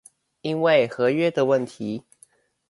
[0.41, 2.05] 因為合約的問題